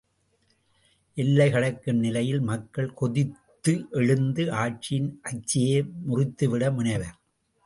[1.17, 7.17] எல்லை கடக்கும் நிலையில் மக்கள் கொதித்து எழுந்து ஆட்சியின் அச்சையே முறித்துவிட முனைவர்.